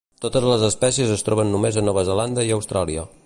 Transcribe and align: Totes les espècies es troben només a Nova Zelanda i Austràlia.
Totes 0.25 0.45
les 0.51 0.63
espècies 0.67 1.13
es 1.17 1.25
troben 1.29 1.53
només 1.57 1.77
a 1.77 1.85
Nova 1.91 2.07
Zelanda 2.09 2.49
i 2.51 2.57
Austràlia. 2.57 3.07